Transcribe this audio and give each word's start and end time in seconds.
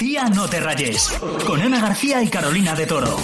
Tía, 0.00 0.30
no 0.30 0.48
te 0.48 0.60
rayes. 0.60 1.10
Con 1.46 1.60
Ana 1.60 1.78
García 1.78 2.22
y 2.22 2.28
Carolina 2.30 2.74
de 2.74 2.86
Toro. 2.86 3.18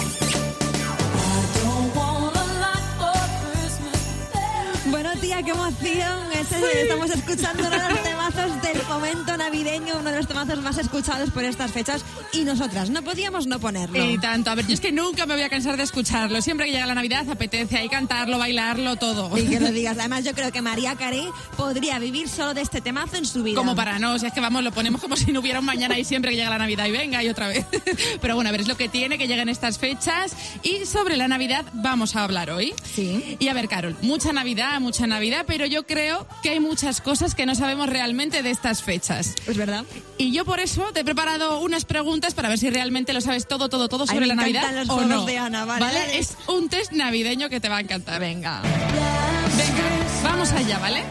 Bueno, 4.91 5.09
tía, 5.19 5.41
qué 5.41 5.49
emoción. 5.49 6.31
Este- 6.33 6.81
estamos 6.83 7.09
escuchando 7.09 7.63
uno 7.67 7.71
de 7.71 7.89
los 7.89 8.03
temazos 8.31 8.61
del 8.61 8.83
momento 8.87 9.37
navideño, 9.37 9.99
uno 9.99 10.11
de 10.11 10.17
los 10.17 10.27
temazos 10.27 10.61
más 10.61 10.77
escuchados 10.77 11.29
por 11.31 11.43
estas 11.43 11.71
fechas. 11.71 12.03
Y 12.33 12.43
nosotras 12.43 12.89
no 12.89 13.01
podíamos 13.01 13.47
no 13.47 13.59
ponerlo. 13.59 14.03
Y 14.03 14.17
tanto, 14.17 14.51
a 14.51 14.55
ver, 14.55 14.67
yo 14.67 14.73
es 14.73 14.81
que 14.81 14.91
nunca 14.91 15.25
me 15.25 15.33
voy 15.35 15.43
a 15.43 15.49
cansar 15.49 15.77
de 15.77 15.83
escucharlo. 15.83 16.41
Siempre 16.41 16.65
que 16.65 16.73
llega 16.73 16.85
la 16.85 16.95
Navidad 16.95 17.29
apetece 17.29 17.77
ahí 17.77 17.87
cantarlo, 17.87 18.37
bailarlo, 18.37 18.97
todo. 18.97 19.35
Y 19.37 19.47
que 19.47 19.59
lo 19.59 19.71
digas. 19.71 19.97
Además, 19.97 20.25
yo 20.25 20.33
creo 20.33 20.51
que 20.51 20.61
María 20.61 20.95
Carey 20.95 21.29
podría 21.55 21.99
vivir 21.99 22.27
solo 22.27 22.53
de 22.53 22.61
este 22.61 22.81
temazo 22.81 23.15
en 23.15 23.25
su 23.25 23.43
vida. 23.43 23.55
Como 23.57 23.75
para 23.75 23.97
no, 23.97 24.13
o 24.13 24.19
sea, 24.19 24.27
es 24.27 24.33
que 24.33 24.41
vamos, 24.41 24.61
lo 24.63 24.71
ponemos 24.71 24.99
como 24.99 25.15
si 25.15 25.31
no 25.31 25.39
hubiera 25.39 25.59
un 25.59 25.65
mañana 25.65 25.97
y 25.97 26.03
siempre 26.03 26.31
que 26.31 26.37
llega 26.37 26.49
la 26.49 26.57
Navidad 26.57 26.85
y 26.85 26.91
venga 26.91 27.23
y 27.23 27.29
otra 27.29 27.47
vez. 27.47 27.65
Pero 28.21 28.35
bueno, 28.35 28.49
a 28.49 28.51
ver, 28.51 28.61
es 28.61 28.67
lo 28.67 28.75
que 28.75 28.89
tiene 28.89 29.17
que 29.17 29.27
lleguen 29.27 29.47
estas 29.47 29.77
fechas 29.77 30.35
y 30.63 30.85
sobre 30.85 31.15
la 31.15 31.29
Navidad 31.29 31.65
vamos 31.73 32.15
a 32.15 32.23
hablar 32.23 32.49
hoy. 32.49 32.73
Sí. 32.93 33.37
Y 33.39 33.47
a 33.47 33.53
ver, 33.53 33.69
Carol, 33.69 33.95
mucha 34.01 34.33
Navidad, 34.33 34.81
mucha 34.81 35.07
Navidad, 35.07 35.45
pero 35.47 35.65
yo 35.65 35.85
creo 35.85 36.27
que 36.43 36.49
hay 36.49 36.59
muchas 36.59 36.99
cosas 36.99 37.35
que 37.35 37.45
no 37.45 37.55
sabemos 37.55 37.87
realmente 37.87 38.16
de 38.17 38.49
estas 38.49 38.81
fechas. 38.81 39.35
Es 39.45 39.55
verdad. 39.57 39.85
Y 40.17 40.31
yo 40.31 40.43
por 40.43 40.59
eso 40.59 40.91
te 40.91 41.01
he 41.01 41.05
preparado 41.05 41.59
unas 41.59 41.85
preguntas 41.85 42.33
para 42.33 42.49
ver 42.49 42.57
si 42.57 42.69
realmente 42.69 43.13
lo 43.13 43.21
sabes 43.21 43.47
todo, 43.47 43.69
todo, 43.69 43.87
todo 43.87 44.03
Ay, 44.03 44.07
sobre 44.07 44.21
me 44.21 44.27
la 44.27 44.35
Navidad 44.35 44.71
los 44.73 44.89
o 44.89 45.01
no. 45.05 45.25
de 45.25 45.37
Ana, 45.37 45.65
vale, 45.65 45.85
vale. 45.85 46.17
Es 46.17 46.35
un 46.47 46.67
test 46.67 46.91
navideño 46.93 47.47
que 47.49 47.59
te 47.59 47.69
va 47.69 47.77
a 47.77 47.81
encantar. 47.81 48.19
Venga. 48.19 48.61
Venga, 48.61 50.23
vamos 50.23 50.51
allá, 50.51 50.79
¿vale? 50.79 51.03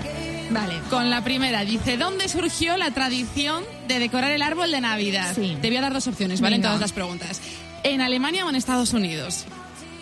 Vale. 0.51 0.80
Con 0.91 1.09
la 1.09 1.23
primera, 1.23 1.65
dice, 1.65 1.96
¿dónde 1.96 2.29
surgió 2.29 2.77
la 2.77 2.91
tradición 2.91 3.65
de 3.87 4.01
decorar 4.01 4.32
el 4.32 4.43
árbol 4.43 4.73
de 4.73 4.80
Navidad? 4.80 5.32
Sí. 5.34 5.57
Te 5.62 5.68
voy 5.68 5.77
a 5.77 5.82
dar 5.82 5.93
dos 5.93 6.09
opciones, 6.09 6.41
¿vale? 6.41 6.57
Venga. 6.57 6.68
En 6.68 6.70
todas 6.73 6.80
las 6.80 6.93
preguntas. 6.93 7.41
¿En 7.84 8.01
Alemania 8.01 8.45
o 8.45 8.48
en 8.51 8.57
Estados 8.57 8.93
Unidos? 8.93 9.45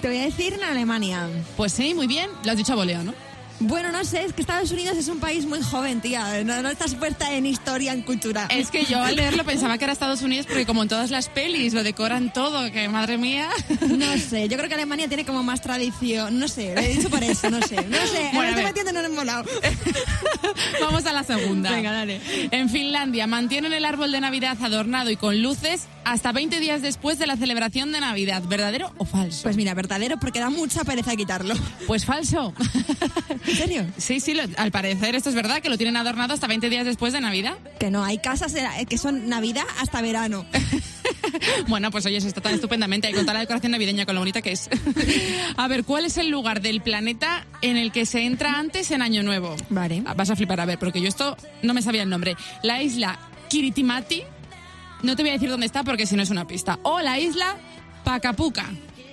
Te 0.00 0.08
voy 0.08 0.18
a 0.18 0.22
decir 0.22 0.54
en 0.54 0.64
Alemania. 0.64 1.28
Pues 1.56 1.72
sí, 1.72 1.92
muy 1.94 2.06
bien. 2.06 2.30
Lo 2.44 2.50
has 2.52 2.56
dicho 2.56 2.72
a 2.72 2.76
voleo, 2.76 3.02
¿no? 3.02 3.14
Bueno, 3.60 3.92
no 3.92 4.04
sé, 4.04 4.24
es 4.24 4.32
que 4.32 4.42
Estados 4.42 4.70
Unidos 4.72 4.96
es 4.96 5.08
un 5.08 5.20
país 5.20 5.46
muy 5.46 5.62
joven, 5.62 6.00
tía. 6.00 6.42
No, 6.44 6.60
no 6.62 6.70
estás 6.70 6.94
puesta 6.94 7.32
en 7.32 7.46
historia, 7.46 7.92
en 7.92 8.02
cultura. 8.02 8.46
Es 8.50 8.70
que 8.70 8.84
yo 8.84 9.00
al 9.00 9.16
leerlo 9.16 9.44
pensaba 9.44 9.78
que 9.78 9.84
era 9.84 9.92
Estados 9.92 10.22
Unidos 10.22 10.46
porque 10.46 10.66
como 10.66 10.82
en 10.82 10.88
todas 10.88 11.10
las 11.10 11.28
pelis 11.28 11.72
lo 11.72 11.82
decoran 11.82 12.32
todo, 12.32 12.70
que 12.72 12.88
madre 12.88 13.16
mía. 13.16 13.48
No 13.88 14.18
sé, 14.18 14.48
yo 14.48 14.56
creo 14.56 14.68
que 14.68 14.74
Alemania 14.74 15.08
tiene 15.08 15.24
como 15.24 15.42
más 15.42 15.60
tradición. 15.60 16.38
No 16.38 16.48
sé, 16.48 16.74
lo 16.74 16.80
he 16.80 16.88
dicho 16.88 17.08
por 17.08 17.22
eso, 17.22 17.48
no 17.50 17.62
sé. 17.62 17.76
No 17.76 17.98
sé, 18.06 18.30
Bueno, 18.34 18.50
estoy 18.50 18.64
metiendo 18.64 19.00
en 19.00 19.06
un 19.06 19.14
molado. 19.14 19.44
Vamos 20.80 21.06
a 21.06 21.12
la 21.12 21.22
segunda. 21.22 21.70
Venga, 21.70 21.92
dale. 21.92 22.20
En 22.50 22.68
Finlandia 22.68 23.26
mantienen 23.26 23.72
el 23.72 23.84
árbol 23.84 24.12
de 24.12 24.20
Navidad 24.20 24.56
adornado 24.62 25.10
y 25.10 25.16
con 25.16 25.40
luces 25.42 25.86
hasta 26.04 26.32
20 26.32 26.60
días 26.60 26.82
después 26.82 27.18
de 27.18 27.26
la 27.26 27.36
celebración 27.36 27.92
de 27.92 28.00
Navidad. 28.00 28.42
¿Verdadero 28.48 28.92
o 28.98 29.04
falso? 29.04 29.42
Pues 29.44 29.56
mira, 29.56 29.74
verdadero, 29.74 30.18
porque 30.18 30.40
da 30.40 30.50
mucha 30.50 30.84
pereza 30.84 31.16
quitarlo. 31.16 31.54
Pues 31.86 32.04
falso. 32.06 32.54
¿En 33.46 33.56
serio? 33.56 33.86
Sí, 33.98 34.20
sí, 34.20 34.32
lo- 34.34 34.42
al 34.56 34.70
parecer 34.72 35.14
esto 35.14 35.28
es 35.28 35.34
verdad, 35.34 35.60
que 35.60 35.68
lo 35.68 35.76
tienen 35.76 35.96
adornado 35.96 36.32
hasta 36.34 36.46
20 36.46 36.70
días 36.70 36.86
después 36.86 37.12
de 37.12 37.20
Navidad. 37.20 37.54
Que 37.78 37.90
no, 37.90 38.02
hay 38.04 38.18
casas 38.18 38.54
eh, 38.54 38.66
que 38.88 38.96
son 38.98 39.28
Navidad 39.28 39.64
hasta 39.80 40.00
verano. 40.02 40.46
Bueno, 41.66 41.90
pues 41.90 42.06
oye, 42.06 42.20
se 42.20 42.28
está 42.28 42.40
tan 42.40 42.54
estupendamente 42.54 43.06
ahí 43.08 43.12
con 43.12 43.22
toda 43.22 43.34
la 43.34 43.40
decoración 43.40 43.72
navideña, 43.72 44.06
con 44.06 44.14
lo 44.14 44.20
bonita 44.20 44.40
que 44.40 44.52
es. 44.52 44.68
A 45.56 45.66
ver, 45.68 45.84
¿cuál 45.84 46.04
es 46.04 46.16
el 46.16 46.28
lugar 46.30 46.60
del 46.60 46.80
planeta 46.80 47.44
en 47.60 47.76
el 47.76 47.90
que 47.92 48.06
se 48.06 48.22
entra 48.24 48.58
antes 48.58 48.90
en 48.90 49.02
Año 49.02 49.22
Nuevo? 49.22 49.56
Vale. 49.68 50.02
Ah, 50.06 50.14
Vas 50.14 50.30
a 50.30 50.36
flipar, 50.36 50.60
a 50.60 50.64
ver, 50.64 50.78
porque 50.78 51.00
yo 51.00 51.08
esto 51.08 51.36
no 51.62 51.74
me 51.74 51.82
sabía 51.82 52.02
el 52.04 52.08
nombre. 52.10 52.36
La 52.62 52.82
isla 52.82 53.18
Kiritimati, 53.48 54.22
no 55.04 55.16
te 55.16 55.22
voy 55.22 55.30
a 55.30 55.34
decir 55.34 55.48
dónde 55.50 55.66
está 55.66 55.82
porque 55.84 56.06
si 56.06 56.16
no 56.16 56.22
es 56.22 56.30
una 56.30 56.46
pista. 56.46 56.78
O 56.82 57.00
la 57.00 57.18
isla 57.18 57.56
Pacapuca. 58.04 58.66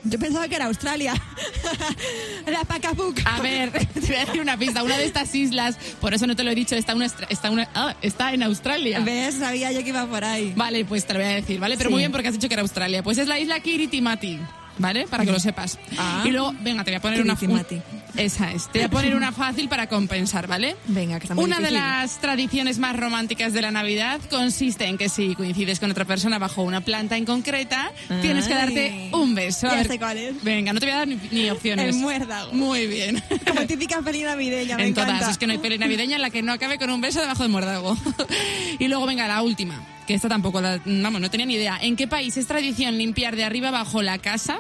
Yo 0.04 0.18
pensaba 0.18 0.48
que 0.48 0.56
era 0.56 0.66
Australia. 0.66 1.14
La 2.48 2.64
Pacapuca. 2.64 3.22
A 3.36 3.42
ver, 3.42 3.72
te 3.94 4.00
voy 4.00 4.16
a 4.16 4.26
decir 4.26 4.42
una 4.42 4.58
pista. 4.58 4.82
Una 4.84 4.98
de 4.98 5.06
estas 5.06 5.34
islas, 5.36 5.78
por 6.00 6.14
eso 6.14 6.26
no 6.26 6.36
te 6.36 6.44
lo 6.44 6.50
he 6.52 6.56
dicho, 6.56 6.76
está, 6.76 6.96
una, 6.96 7.06
estra- 7.06 7.28
está, 7.30 7.52
una, 7.52 7.70
ah, 7.76 7.96
está 8.02 8.34
en 8.34 8.42
Australia. 8.44 9.00
¿Ves? 9.02 9.36
Sabía 9.36 9.72
yo 9.72 9.84
que 9.84 9.90
iba 9.90 10.06
por 10.08 10.24
ahí. 10.24 10.54
Vale, 10.56 10.86
pues 10.86 11.06
te 11.06 11.14
lo 11.14 11.20
voy 11.20 11.30
a 11.30 11.36
decir, 11.36 11.60
¿vale? 11.60 11.78
Pero 11.78 11.90
Sí. 11.90 11.94
muy 11.94 12.02
bien 12.02 12.12
porque 12.12 12.28
has 12.30 12.34
dicho 12.34 12.48
que 12.48 12.56
era 12.56 12.62
Australia. 12.64 13.04
Pues 13.04 13.20
es 13.20 13.28
la 13.28 13.40
isla 13.40 13.60
Kiritimati, 13.60 14.40
¿vale? 14.80 15.06
Para 15.08 15.24
que 15.24 15.32
lo 15.32 15.40
sepas. 15.40 15.78
Ah. 16.00 16.24
Y 16.26 16.32
luego, 16.32 16.54
venga, 16.62 16.84
te 16.84 16.92
voy 16.92 16.98
a 16.98 17.02
poner 17.02 17.22
una... 17.22 17.34
Un- 17.40 17.84
esa 18.16 18.52
es. 18.52 18.68
Te 18.72 18.80
voy 18.80 18.86
a 18.86 18.90
poner 18.90 19.16
una 19.16 19.32
fácil 19.32 19.70
para 19.70 19.88
compensar, 19.88 20.48
¿vale? 20.48 20.76
Venga, 20.88 21.20
que 21.20 21.26
está 21.26 21.36
muy 21.36 21.44
Una 21.46 21.58
de 21.58 21.68
difícil. 21.70 21.80
las 21.84 22.20
tradiciones 22.20 22.78
más 22.80 22.96
románticas 22.98 23.54
de 23.54 23.62
la 23.62 23.72
Navidad 23.72 24.20
consiste 24.30 24.86
en 24.86 24.98
que 24.98 25.10
si 25.10 25.36
coincides 25.36 25.80
con 25.80 25.92
otra 25.92 26.06
persona 26.06 26.40
bajo 26.40 26.62
una 26.64 26.82
planta 26.82 27.18
en 27.18 27.26
concreta, 27.26 27.92
tienes 28.22 28.48
que 28.48 28.54
Ay. 28.54 28.60
darte 28.60 29.10
un 29.14 29.36
beso. 29.36 29.68
A 29.68 29.72
Ya 29.72 29.78
ver- 29.78 29.88
sé 29.88 30.00
cuál 30.00 30.18
es. 30.18 30.44
Venga, 30.44 30.74
no 30.74 30.80
te 30.80 30.86
voy 30.88 30.94
a 30.94 30.98
dar 30.98 31.08
ni, 31.08 31.20
ni 31.32 31.50
opciones. 31.50 31.86
El 31.96 32.02
muérdago. 32.02 32.54
Muy 32.54 32.88
bien. 32.88 33.22
Como 33.48 33.62
típica 33.68 34.02
peli 34.02 34.24
navideña, 34.24 34.78
me 34.78 34.88
en 34.88 34.94
todas, 34.94 35.10
encanta. 35.10 35.32
es 35.32 35.38
que 35.38 35.48
no 35.48 35.54
hay 35.54 35.60
peli 35.60 35.78
navideña 35.78 36.16
en 36.18 36.22
la 36.22 36.30
que 36.30 36.42
no 36.42 36.52
acabe 36.54 36.78
con 36.78 36.90
un 36.90 37.02
beso 37.02 37.20
debajo 37.22 37.44
del 37.44 37.52
muérdago. 37.52 37.98
y 38.80 38.88
luego 38.88 39.06
venga 39.06 39.28
la 39.28 39.42
última, 39.42 39.82
que 40.08 40.14
esta 40.14 40.30
tampoco 40.30 40.62
la, 40.62 40.80
vamos, 40.86 41.22
no 41.22 41.30
tenía 41.30 41.46
ni 41.46 41.56
idea. 41.56 41.78
¿En 41.82 41.96
qué 41.96 42.08
país 42.08 42.36
es 42.38 42.48
tradición 42.48 42.98
limpiar 42.98 43.36
de 43.36 43.44
arriba 43.44 43.70
abajo 43.70 44.02
la 44.02 44.18
casa? 44.18 44.58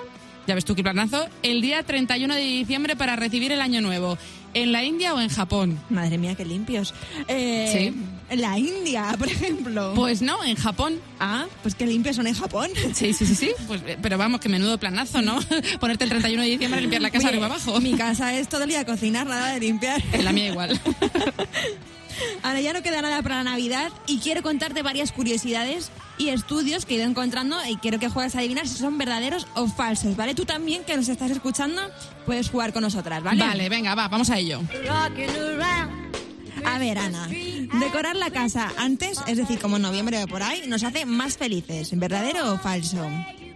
Ya 0.47 0.55
ves 0.55 0.65
tú 0.65 0.75
qué 0.75 0.83
planazo. 0.83 1.27
El 1.43 1.61
día 1.61 1.83
31 1.83 2.33
de 2.33 2.41
diciembre 2.41 2.95
para 2.95 3.15
recibir 3.15 3.51
el 3.51 3.61
año 3.61 3.81
nuevo. 3.81 4.17
¿En 4.53 4.73
la 4.73 4.83
India 4.83 5.13
o 5.13 5.21
en 5.21 5.29
Japón? 5.29 5.79
Madre 5.89 6.17
mía, 6.17 6.35
qué 6.35 6.43
limpios. 6.43 6.93
Eh, 7.27 7.69
Sí. 7.71 7.93
En 8.29 8.41
la 8.41 8.57
India, 8.57 9.15
por 9.19 9.27
ejemplo. 9.27 9.93
Pues 9.95 10.21
no, 10.21 10.43
en 10.43 10.55
Japón. 10.55 10.99
ah, 11.19 11.45
pues 11.61 11.75
qué 11.75 11.85
limpios 11.85 12.15
son 12.15 12.27
en 12.27 12.33
Japón. 12.33 12.69
Sí, 12.93 13.13
sí, 13.13 13.25
sí, 13.25 13.35
sí. 13.35 13.51
Pues, 13.67 13.81
eh, 13.85 13.97
pero 14.01 14.17
vamos, 14.17 14.39
que 14.41 14.49
menudo 14.49 14.77
planazo, 14.77 15.21
¿no? 15.21 15.39
Ponerte 15.79 16.03
el 16.05 16.09
31 16.09 16.41
de 16.43 16.49
diciembre 16.49 16.79
a 16.79 16.81
limpiar 16.81 17.01
la 17.01 17.11
casa 17.11 17.27
Oye, 17.27 17.37
arriba 17.37 17.45
abajo. 17.47 17.79
Mi 17.79 17.93
casa 17.93 18.33
es 18.37 18.47
todo 18.49 18.63
el 18.63 18.69
día 18.69 18.85
cocinar, 18.85 19.27
nada 19.27 19.53
de 19.53 19.59
limpiar. 19.59 20.01
En 20.11 20.25
la 20.25 20.31
mía 20.33 20.47
igual. 20.47 20.79
Ahora 22.43 22.61
ya 22.61 22.73
no 22.73 22.81
queda 22.81 23.01
nada 23.01 23.21
para 23.21 23.37
la 23.37 23.43
Navidad 23.43 23.91
y 24.07 24.19
quiero 24.19 24.41
contarte 24.41 24.81
varias 24.81 25.11
curiosidades 25.11 25.91
y 26.17 26.29
estudios 26.29 26.85
que 26.85 26.95
he 26.95 26.97
ido 26.97 27.05
encontrando 27.05 27.57
y 27.67 27.77
quiero 27.77 27.99
que 27.99 28.09
juegues 28.09 28.35
a 28.35 28.39
adivinar 28.39 28.67
si 28.67 28.77
son 28.77 28.97
verdaderos 28.97 29.47
o 29.55 29.67
falsos, 29.67 30.15
¿vale? 30.15 30.35
Tú 30.35 30.45
también, 30.45 30.83
que 30.83 30.95
nos 30.95 31.09
estás 31.09 31.31
escuchando, 31.31 31.81
puedes 32.25 32.49
jugar 32.49 32.73
con 32.73 32.83
nosotras, 32.83 33.23
¿vale? 33.23 33.43
Vale, 33.43 33.69
venga, 33.69 33.95
va, 33.95 34.07
vamos 34.07 34.29
a 34.29 34.37
ello. 34.37 34.61
A 36.65 36.77
ver, 36.77 36.97
Ana, 36.99 37.27
decorar 37.27 38.15
la 38.15 38.29
casa 38.29 38.71
antes, 38.77 39.19
es 39.27 39.37
decir, 39.37 39.59
como 39.59 39.77
en 39.77 39.81
noviembre 39.81 40.23
o 40.23 40.27
por 40.27 40.43
ahí, 40.43 40.63
nos 40.67 40.83
hace 40.83 41.05
más 41.05 41.37
felices, 41.37 41.97
¿verdadero 41.97 42.53
o 42.53 42.57
falso? 42.57 43.07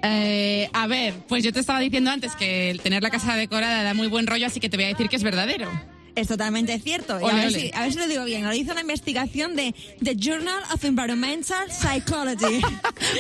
Eh, 0.02 0.70
a 0.74 0.88
ver, 0.88 1.14
pues 1.28 1.44
yo 1.44 1.52
te 1.52 1.60
estaba 1.60 1.80
diciendo 1.80 2.12
antes 2.12 2.36
que 2.36 2.70
el 2.70 2.82
tener 2.82 3.04
la 3.04 3.10
casa 3.10 3.36
decorada 3.36 3.84
da 3.84 3.94
muy 3.94 4.08
buen 4.08 4.28
rollo, 4.28 4.48
así 4.48 4.60
que 4.60 4.70
te 4.70 4.78
voy 4.78 4.86
a 4.86 4.90
decir 4.90 5.10
que 5.10 5.16
es 5.16 5.24
verdadero. 5.24 5.70
Es 6.16 6.28
totalmente 6.28 6.80
cierto. 6.80 7.20
Y 7.20 7.30
a, 7.30 7.34
ver 7.34 7.52
si, 7.52 7.72
a 7.74 7.82
ver 7.82 7.94
si 7.94 8.00
lo 8.00 8.08
digo 8.08 8.24
bien. 8.24 8.44
Lo 8.44 8.54
hizo 8.54 8.72
una 8.72 8.82
investigación 8.82 9.56
de 9.56 9.76
The 10.02 10.16
Journal 10.18 10.64
of 10.74 10.84
Environmental 10.84 11.72
Psychology. 11.72 12.62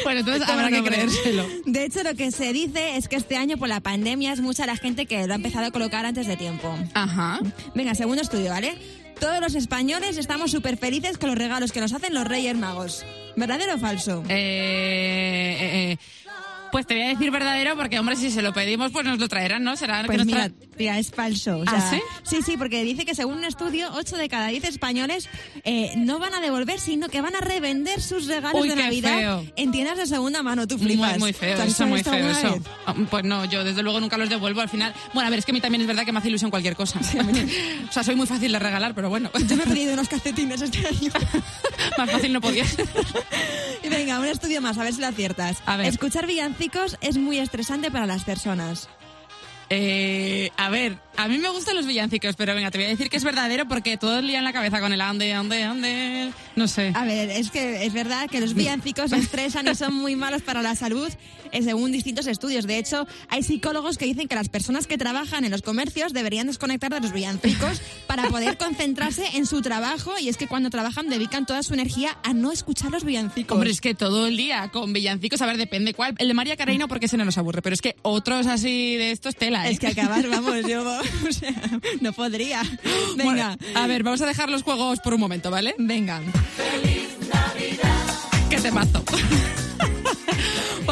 Bueno, 0.03 0.19
entonces 0.21 0.43
habrá 0.49 0.69
que 0.69 0.83
creérselo. 0.83 1.45
De 1.65 1.85
hecho, 1.85 2.03
lo 2.03 2.15
que 2.15 2.31
se 2.31 2.53
dice 2.53 2.97
es 2.97 3.07
que 3.07 3.15
este 3.15 3.37
año 3.37 3.57
por 3.57 3.67
la 3.67 3.79
pandemia 3.79 4.33
es 4.33 4.39
mucha 4.39 4.65
la 4.65 4.75
gente 4.75 5.05
que 5.05 5.25
lo 5.27 5.33
ha 5.33 5.35
empezado 5.35 5.65
a 5.65 5.71
colocar 5.71 6.05
antes 6.05 6.27
de 6.27 6.37
tiempo. 6.37 6.75
Ajá. 6.93 7.39
Venga, 7.73 7.95
segundo 7.95 8.21
estudio, 8.21 8.51
¿vale? 8.51 8.77
Todos 9.19 9.39
los 9.39 9.55
españoles 9.55 10.17
estamos 10.17 10.51
súper 10.51 10.77
felices 10.77 11.17
con 11.17 11.29
los 11.29 11.37
regalos 11.37 11.71
que 11.71 11.79
nos 11.81 11.93
hacen 11.93 12.13
los 12.13 12.27
Reyes 12.27 12.55
Magos. 12.55 13.05
¿Verdadero 13.35 13.75
o 13.75 13.77
falso? 13.77 14.23
Eh, 14.29 15.57
eh, 15.59 15.91
eh, 15.91 15.97
pues 16.75 16.87
te 16.87 16.93
voy 16.95 17.03
a 17.03 17.07
decir 17.07 17.31
verdadero 17.31 17.77
porque, 17.77 17.97
hombre, 17.97 18.17
si 18.17 18.29
se 18.29 18.41
lo 18.41 18.51
pedimos, 18.51 18.91
pues 18.91 19.05
nos 19.05 19.17
lo 19.17 19.29
traerán, 19.29 19.63
¿no? 19.63 19.77
Será 19.77 20.03
Pues 20.05 20.25
mira, 20.25 20.51
tía, 20.75 20.99
es 20.99 21.09
falso. 21.09 21.59
O 21.59 21.63
¿Ah, 21.65 21.89
sí? 21.89 22.01
Sí, 22.23 22.41
sí, 22.41 22.57
porque 22.57 22.83
dice 22.83 23.05
que 23.05 23.15
según 23.15 23.37
un 23.37 23.45
estudio, 23.45 23.91
8 23.93 24.17
de 24.17 24.27
cada 24.27 24.49
10 24.49 24.65
españoles 24.65 25.29
eh, 25.63 25.93
no 25.95 26.19
van 26.19 26.33
a 26.33 26.41
devolver, 26.41 26.77
sino 26.81 27.07
que 27.07 27.21
van 27.21 27.33
a 27.33 27.39
revender 27.39 28.01
sus 28.01 28.27
regalos 28.27 28.61
Uy, 28.61 28.67
de 28.67 28.75
Navidad 28.75 29.17
feo. 29.19 29.45
en 29.55 29.71
tiendas 29.71 29.97
de 29.97 30.05
segunda 30.05 30.43
mano. 30.43 30.67
Tú 30.67 30.77
Muy, 30.77 30.87
flipas. 30.87 31.17
muy 31.17 31.31
feo, 31.31 31.55
¿Tú 31.55 31.61
has 31.61 31.69
eso 31.69 31.87
muy 31.87 32.03
feo, 32.03 32.29
eso. 32.29 32.59
Pues 33.09 33.23
no, 33.23 33.45
yo 33.45 33.63
desde 33.63 33.81
luego 33.81 34.01
nunca 34.01 34.17
los 34.17 34.27
devuelvo 34.27 34.59
al 34.59 34.67
final. 34.67 34.93
Bueno, 35.13 35.27
a 35.27 35.29
ver, 35.29 35.39
es 35.39 35.45
que 35.45 35.51
a 35.51 35.53
mí 35.53 35.61
también 35.61 35.79
es 35.79 35.87
verdad 35.87 36.03
que 36.03 36.11
me 36.11 36.19
hace 36.19 36.27
ilusión 36.27 36.51
cualquier 36.51 36.75
cosa. 36.75 36.99
o 37.89 37.91
sea, 37.93 38.03
soy 38.03 38.17
muy 38.17 38.27
fácil 38.27 38.51
de 38.51 38.59
regalar, 38.59 38.93
pero 38.93 39.07
bueno. 39.07 39.29
Yo 39.47 39.55
me 39.55 39.63
he 39.63 39.67
pedido 39.75 39.93
unos 39.93 40.09
calcetines 40.09 40.61
este 40.61 40.85
año. 40.85 41.09
Más 41.97 42.11
fácil 42.11 42.33
no 42.33 42.41
podía. 42.41 42.65
y 43.85 43.89
venga, 43.95 44.19
un 44.19 44.25
estudio 44.25 44.61
más, 44.61 44.77
a 44.77 44.83
ver 44.83 44.93
si 44.93 45.01
lo 45.01 45.07
aciertas. 45.07 45.57
A 45.65 45.77
ver. 45.77 45.87
Escuchar 45.87 46.27
villancicos 46.27 46.97
es 47.01 47.17
muy 47.17 47.39
estresante 47.39 47.91
para 47.91 48.05
las 48.05 48.23
personas. 48.23 48.89
Eh, 49.69 50.51
a 50.57 50.69
ver, 50.69 50.99
A 51.17 51.27
mí 51.27 51.37
me 51.39 51.49
gustan 51.49 51.75
los 51.75 51.87
villancicos, 51.87 52.35
pero 52.35 52.53
venga, 52.53 52.69
te 52.69 52.77
voy 52.77 52.85
a 52.85 52.89
decir 52.89 53.09
que 53.09 53.17
es 53.17 53.23
verdadero 53.23 53.67
porque 53.67 53.97
todos 53.97 54.23
lían 54.23 54.43
la 54.43 54.53
cabeza 54.53 54.79
con 54.79 54.93
el 54.93 55.01
ande, 55.01 55.33
ande, 55.33 55.63
ande. 55.63 56.31
No 56.55 56.67
sé. 56.67 56.91
A 56.95 57.03
ver, 57.05 57.29
es 57.29 57.51
que 57.51 57.85
es 57.85 57.93
verdad 57.93 58.29
que 58.29 58.39
los 58.39 58.53
villancicos 58.53 59.11
estresan 59.11 59.67
y 59.67 59.75
son 59.75 59.93
muy 59.93 60.15
malos 60.15 60.41
para 60.41 60.61
la 60.61 60.75
salud, 60.75 61.09
eh, 61.51 61.61
según 61.61 61.91
distintos 61.91 62.27
estudios. 62.27 62.65
De 62.65 62.77
hecho, 62.77 63.07
hay 63.29 63.43
psicólogos 63.43 63.97
que 63.97 64.05
dicen 64.05 64.27
que 64.27 64.35
las 64.35 64.49
personas 64.49 64.87
que 64.87 64.97
trabajan 64.97 65.43
en 65.45 65.51
los 65.51 65.61
comercios 65.61 66.13
deberían 66.13 66.47
desconectar 66.47 66.93
de 66.93 67.01
los 67.01 67.11
villancicos 67.11 67.81
para 68.07 68.29
poder 68.29 68.57
concentrarse 68.57 69.25
en 69.33 69.45
su 69.45 69.61
trabajo. 69.61 70.13
Y 70.19 70.29
es 70.29 70.37
que 70.37 70.47
cuando 70.47 70.69
trabajan 70.69 71.09
dedican 71.09 71.45
toda 71.45 71.63
su 71.63 71.73
energía 71.73 72.17
a 72.23 72.33
no 72.33 72.51
escuchar 72.51 72.91
los 72.91 73.03
villancicos. 73.03 73.55
Hombre, 73.55 73.71
es 73.71 73.81
que 73.81 73.93
todo 73.93 74.27
el 74.27 74.37
día 74.37 74.69
con 74.71 74.93
villancicos, 74.93 75.41
a 75.41 75.45
ver, 75.45 75.57
depende 75.57 75.93
cuál. 75.93 76.15
El 76.17 76.27
de 76.29 76.33
María 76.33 76.55
Carey 76.55 76.77
no, 76.77 76.87
porque 76.87 77.07
se 77.07 77.17
no 77.17 77.25
nos 77.25 77.37
aburre, 77.37 77.61
pero 77.61 77.73
es 77.73 77.81
que 77.81 77.95
otros 78.01 78.47
así 78.47 78.95
de 78.95 79.11
estos 79.11 79.35
tela, 79.35 79.67
¿eh? 79.67 79.71
Es 79.71 79.79
que 79.79 79.87
acabar, 79.87 80.27
vamos, 80.29 80.65
yo 80.67 80.85
o 81.27 81.31
sea, 81.31 81.53
no 82.01 82.13
podría. 82.13 82.61
Venga, 83.17 83.57
Bueno, 83.57 83.57
a 83.75 83.87
ver, 83.87 84.03
vamos 84.03 84.21
a 84.21 84.25
dejar 84.25 84.49
los 84.49 84.63
juegos 84.63 84.99
por 84.99 85.13
un 85.13 85.19
momento, 85.19 85.51
¿vale? 85.51 85.75
venga. 85.77 86.21
¡Qué 88.49 88.57
temazo! 88.57 89.03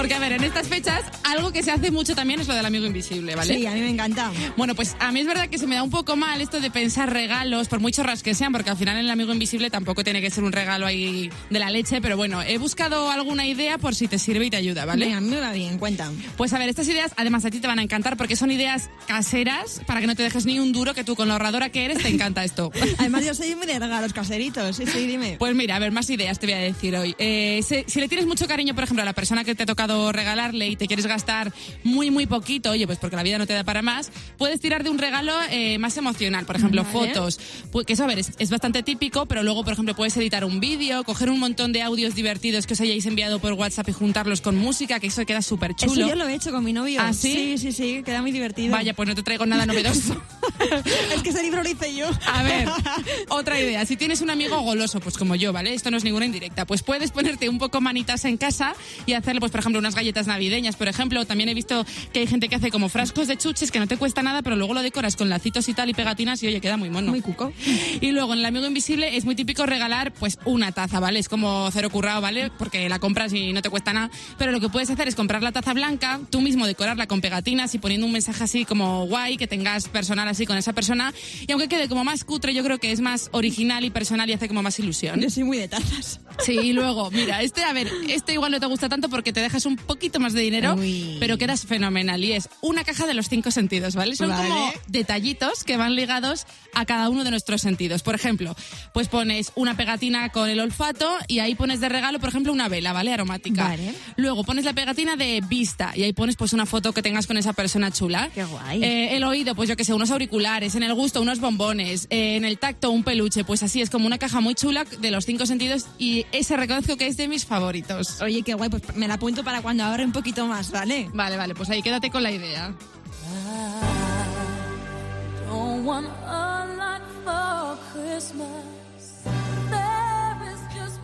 Porque, 0.04 0.16
a 0.16 0.20
ver, 0.20 0.34
en 0.34 0.44
estas 0.44 0.68
fechas, 0.68 1.02
algo 1.24 1.54
que 1.54 1.64
se 1.64 1.72
hace 1.72 1.90
mucho 1.90 2.14
también 2.14 2.42
es 2.42 2.48
lo 2.50 2.54
del 2.54 2.66
amigo 2.66 2.86
invisible, 2.86 3.38
¿vale? 3.38 3.56
Sí, 3.56 3.66
a 3.66 3.72
mí 3.72 3.80
me 3.80 3.90
encanta. 3.90 4.34
Bueno, 4.58 4.76
pues 4.76 4.98
a 5.00 5.14
mí 5.14 5.22
es 5.22 5.26
verdad 5.26 5.48
que 5.48 5.58
se 5.58 5.66
me 5.66 5.76
da 5.76 5.84
un 5.84 5.92
poco 5.92 6.18
mal 6.18 6.42
esto 6.42 6.60
de 6.60 6.70
pensar 6.70 7.14
regalos, 7.14 7.70
por 7.70 7.80
muy 7.80 7.94
chorras 7.94 8.22
que 8.22 8.36
sean, 8.36 8.52
porque 8.52 8.70
al 8.70 8.76
final 8.76 8.98
el 8.98 9.10
amigo 9.10 9.32
invisible 9.32 9.70
tampoco 9.70 10.04
tiene 10.04 10.20
que 10.20 10.30
ser 10.30 10.44
un 10.44 10.52
regalo 10.52 10.86
ahí 10.86 11.32
de 11.50 11.58
la 11.58 11.70
leche, 11.70 12.02
pero 12.02 12.18
bueno, 12.18 12.42
he 12.44 12.58
buscado 12.58 13.12
alguna 13.12 13.48
idea 13.48 13.78
por 13.78 13.96
si 13.96 14.10
te 14.10 14.20
sirve 14.20 14.48
y 14.48 14.50
te 14.50 14.58
ayuda, 14.58 14.84
¿vale? 14.84 15.06
Venga, 15.06 15.20
a 15.20 15.22
mí 15.22 15.30
me 15.30 15.40
va 15.40 15.54
bien, 15.54 15.78
cuenta. 15.78 16.12
Pues 16.36 16.52
a 16.52 16.60
ver, 16.60 16.68
estas 16.68 16.90
ideas 16.90 17.14
además 17.16 17.46
a 17.46 17.50
ti 17.50 17.62
te 17.62 17.68
van 17.68 17.80
a 17.80 17.84
encantar 17.84 18.18
porque 18.18 18.36
son 18.36 18.52
ideas 18.52 18.90
caseras 19.08 19.80
para 19.88 20.02
que 20.02 20.08
no 20.08 20.18
te 20.18 20.24
dejes 20.24 20.46
ni 20.46 20.60
un 20.60 20.74
duro 20.74 20.94
que 20.94 21.06
tú 21.06 21.16
con 21.16 21.30
lo 21.30 21.36
ahorradora 21.36 21.70
que 21.70 21.86
eres 21.86 22.00
te 22.00 22.10
encanta 22.10 22.44
esto. 22.44 22.74
Además, 22.98 23.24
yo 23.24 23.34
soy 23.34 23.56
muy 23.56 23.68
de 23.68 23.80
regalos 23.80 24.12
caseritos. 24.12 24.76
Sí, 24.76 24.86
sí, 24.86 25.08
dime. 25.08 25.38
Pues 25.40 25.56
mira, 25.56 25.78
a 25.78 25.80
ver, 25.80 25.94
más 25.94 26.10
ideas 26.10 26.40
te 26.40 26.48
voy 26.48 26.56
a 26.56 26.60
decir 26.60 26.94
hoy. 26.98 27.16
Eh, 27.20 27.62
si, 27.66 27.86
si 27.88 28.02
le 28.02 28.10
tienes 28.10 28.28
mucho 28.28 28.50
cariño, 28.50 28.76
por 28.76 28.84
ejemplo, 28.84 29.02
a 29.02 29.06
la 29.06 29.14
persona 29.14 29.46
que 29.46 29.56
te 29.56 29.64
ha 29.64 29.66
tocado 29.66 29.93
regalarle 30.12 30.68
y 30.68 30.76
te 30.76 30.88
quieres 30.88 31.06
gastar 31.06 31.54
muy, 31.84 32.12
muy 32.12 32.26
poquito, 32.26 32.72
oye, 32.72 32.86
pues 32.86 33.00
porque 33.00 33.16
la 33.16 33.24
vida 33.24 33.38
no 33.38 33.48
te 33.48 33.54
da 33.54 33.64
para 33.64 33.82
más, 33.82 34.12
puedes 34.38 34.60
tirar 34.60 34.84
de 34.84 34.90
un 34.90 34.98
regalo 34.98 35.34
eh, 35.50 35.78
más 35.78 35.98
emocional, 35.98 36.46
por 36.46 36.56
ejemplo, 36.56 36.84
Vale. 36.84 37.14
fotos. 37.14 37.40
Pues, 37.72 37.86
que 37.86 37.94
eso, 37.94 38.04
a 38.04 38.08
ver, 38.08 38.20
es, 38.20 38.32
es 38.40 38.50
bastante 38.50 38.84
típico, 38.84 39.26
pero 39.26 39.44
luego, 39.44 39.64
por 39.64 39.74
ejemplo, 39.74 39.96
puedes 39.96 40.16
editar 40.18 40.46
un 40.46 40.60
vídeo, 40.60 41.04
coger 41.04 41.30
un 41.30 41.40
montón 41.40 41.74
de 41.74 41.82
audios 41.82 42.16
divertidos 42.16 42.68
que 42.68 42.74
os 42.74 42.82
hayáis 42.82 43.06
enviado 43.06 43.40
por 43.40 43.54
WhatsApp 43.54 43.90
y 43.90 43.92
juntarlos 43.92 44.42
con 44.42 44.58
música, 44.58 45.00
que 45.00 45.08
eso 45.08 45.26
queda 45.26 45.42
súper 45.42 45.76
chulo. 45.76 45.94
Eso 45.94 46.10
yo 46.10 46.16
lo 46.16 46.28
he 46.28 46.36
hecho 46.36 46.52
con 46.52 46.64
mi 46.64 46.74
novio. 46.74 47.02
¿Ah, 47.02 47.14
sí? 47.14 47.58
Sí, 47.58 47.58
sí, 47.58 47.72
sí, 47.72 48.04
queda 48.04 48.22
muy 48.22 48.32
divertido. 48.32 48.72
Vaya, 48.72 48.94
pues 48.94 49.08
no 49.08 49.16
te 49.16 49.24
traigo 49.24 49.46
nada 49.46 49.66
novedoso. 49.66 50.22
es 51.16 51.22
que 51.22 51.30
ese 51.30 51.44
libro 51.44 51.64
lo 51.64 51.70
hice 51.70 51.96
yo. 51.96 52.10
A 52.32 52.44
ver, 52.44 52.68
otra 53.30 53.60
idea. 53.60 53.86
Si 53.86 53.98
tienes 53.98 54.22
un 54.22 54.30
amigo 54.30 54.60
goloso, 54.62 55.00
pues 55.00 55.18
como 55.18 55.36
yo, 55.36 55.54
¿vale? 55.54 55.74
Esto 55.74 55.92
no 55.92 55.98
es 55.98 56.04
ninguna 56.04 56.26
indirecta. 56.26 56.66
Pues 56.66 56.84
puedes 56.84 57.12
ponerte 57.12 57.50
un 57.50 57.60
poco 57.60 57.82
manitas 57.82 58.26
en 58.26 58.38
casa 58.38 58.76
y 59.06 59.14
hacerle, 59.14 59.40
pues 59.40 59.52
por 59.52 59.60
ejemplo, 59.60 59.82
unas 59.84 59.96
galletas 59.96 60.28
navideñas, 60.28 60.78
por 60.78 60.88
ejemplo. 60.88 61.26
También 61.26 61.50
he 61.50 61.54
visto 61.54 61.86
que 62.14 62.22
hay 62.22 62.28
gente 62.28 62.48
que 62.48 62.56
hace 62.56 62.72
como 62.72 62.88
frascos 62.88 63.28
de 63.28 63.38
chuches 63.38 63.70
que 63.70 63.80
no 63.80 63.88
te 63.88 63.98
cuesta 63.98 64.24
nada, 64.24 64.42
pero 64.42 64.56
luego 64.56 64.74
lo 64.74 64.82
decoras 64.82 65.18
con 65.18 65.30
lacitos 65.30 65.68
y 65.68 65.74
tal 65.74 65.90
y 65.90 65.94
pegatinas 65.94 66.42
y 66.42 66.48
oye, 66.48 66.62
queda 66.62 66.78
muy 66.78 66.90
mono. 66.90 67.12
Muy 67.12 67.22
cuco. 67.22 67.52
Y 68.00 68.12
luego 68.12 68.34
en 68.34 68.40
el 68.40 68.46
amigo 68.46 68.66
invisible 68.66 69.18
es 69.18 69.26
muy 69.26 69.36
típico 69.36 69.66
regalar 69.66 70.14
pues 70.14 70.40
una 70.46 70.72
taza, 70.72 71.00
¿vale? 71.00 71.20
Es 71.20 71.28
como 71.28 71.70
cero 71.72 71.90
currado, 71.90 72.22
¿vale? 72.22 72.50
Porque 72.58 72.88
la 72.88 73.00
compras 73.00 73.34
y 73.34 73.52
no 73.52 73.62
te 73.62 73.70
cuesta 73.70 73.92
nada. 73.92 74.10
Pero 74.38 74.52
lo 74.52 74.62
que 74.62 74.70
puedes 74.70 74.90
hacer 74.90 75.08
es 75.08 75.16
comprar 75.16 75.44
la 75.44 75.52
taza 75.52 75.74
blanca, 75.74 76.22
tú 76.30 76.40
mismo 76.40 76.66
decorarla 76.66 77.08
con 77.08 77.20
pegatinas 77.20 77.76
y 77.76 77.80
poniendo 77.80 78.08
un 78.08 78.14
mensaje 78.14 78.44
así 78.44 78.64
como 78.64 79.06
guay, 79.08 79.38
que 79.38 79.48
tengas 79.48 79.90
personal 79.90 80.28
así 80.28 80.46
con 80.46 80.58
esa 80.58 80.72
persona. 80.74 81.14
Y 81.46 81.52
aunque 81.52 81.68
quede 81.68 81.90
como 81.90 82.04
más 82.04 82.24
cutre, 82.24 82.54
yo 82.54 82.64
creo 82.64 82.80
que 82.80 82.92
es 82.92 83.02
más 83.02 83.30
original 83.34 83.84
y 83.84 83.90
personal 83.90 84.30
y 84.30 84.34
hace 84.34 84.48
como 84.48 84.64
más 84.64 84.80
ilusión. 84.80 85.20
Yo 85.20 85.30
soy 85.30 85.44
muy 85.44 85.58
de 85.58 85.68
tazas. 85.68 86.22
Sí, 86.40 86.54
y 86.54 86.74
luego, 86.74 87.12
mira, 87.12 87.42
este, 87.42 87.64
a 87.64 87.74
ver, 87.74 87.90
este 88.10 88.34
igual 88.34 88.52
no 88.52 88.60
te 88.60 88.66
gusta 88.66 88.90
tanto 88.90 89.10
porque 89.10 89.34
te 89.34 89.40
dejas 89.40 89.66
un 89.66 89.76
poquito 89.76 90.20
más 90.20 90.34
de 90.34 90.42
dinero, 90.42 90.76
Uy. 90.76 91.18
pero 91.20 91.38
quedas 91.38 91.66
fenomenal. 91.66 92.24
Y 92.24 92.34
es 92.34 92.50
una 92.62 92.84
caja 92.84 93.06
de 93.08 93.14
los 93.14 93.30
cinco 93.30 93.52
sentidos, 93.52 93.96
¿vale? 93.96 94.16
Son 94.16 94.30
Vale. 94.30 94.50
como 94.50 94.74
detallitos 94.88 95.64
que 95.64 95.78
van 95.78 95.96
ligados 95.96 96.46
a 96.74 96.86
cada 96.86 97.10
uno 97.10 97.24
de 97.24 97.32
nuestros 97.32 97.62
sentidos. 97.62 98.04
Por 98.04 98.16
ejemplo, 98.16 98.56
pues 98.94 99.08
pones 99.08 99.52
una 99.56 99.76
pegatina 99.78 100.30
con 100.30 100.50
el 100.50 100.60
olfato 100.60 101.18
y 101.28 101.40
ahí 101.40 101.56
pones 101.56 101.80
de 101.80 101.90
regalo, 101.90 102.20
por 102.20 102.30
ejemplo, 102.30 102.52
una 102.52 102.68
vela, 102.70 102.94
¿vale? 102.94 103.14
Aromática. 103.14 103.64
Vale. 103.70 103.94
Luego 104.16 104.44
pones 104.44 104.66
la 104.66 104.74
pegatina 104.74 105.16
de 105.16 105.42
vista 105.48 105.94
y 105.96 106.04
ahí 106.04 106.14
pones 106.14 106.36
pues 106.36 106.54
una 106.54 106.66
foto 106.66 106.94
que 106.94 107.02
tengas 107.02 107.28
con 107.28 107.38
esa 107.38 107.54
persona 107.54 107.92
chula. 107.92 108.30
Qué 108.34 108.44
guay. 108.44 108.84
Eh, 108.84 109.16
el 109.16 109.24
oído, 109.24 109.56
pues 109.56 109.70
yo 109.70 109.76
que 109.76 109.86
sé, 109.86 109.94
unos 109.94 110.12
auriculares. 110.12 110.76
En 110.76 110.84
el 110.84 110.94
gusto, 110.94 111.22
unos 111.22 111.40
bombones. 111.40 112.08
Eh, 112.10 112.36
en 112.36 112.46
el 112.46 112.58
tacto, 112.58 112.92
un 112.92 113.04
peluche. 113.04 113.44
Pues 113.44 113.64
así 113.64 113.82
es 113.82 113.90
como 113.90 114.08
una 114.08 114.18
caja 114.18 114.40
muy 114.42 114.56
chula 114.56 114.84
de 114.86 115.12
los 115.12 115.26
cinco 115.26 115.46
sentidos 115.46 115.86
y 116.00 116.23
ese 116.32 116.58
reconozco 116.58 116.98
que 116.98 117.08
es 117.08 117.18
de 117.18 117.28
mis 117.28 117.46
favoritos. 117.46 118.22
Oye, 118.22 118.42
qué 118.44 118.54
guay, 118.54 118.70
pues 118.70 118.84
me 118.96 119.08
la 119.08 119.16
apunto 119.16 119.44
para 119.44 119.62
cuando 119.62 119.84
ahorre 119.84 120.06
un 120.06 120.12
poquito 120.12 120.46
más, 120.48 120.72
¿vale? 120.72 121.10
Vale, 121.14 121.38
vale, 121.38 121.56
pues 121.56 121.70
ahí 121.70 121.82
quédate 121.82 122.10
con 122.12 122.24
la 122.24 122.32
idea. 122.32 122.74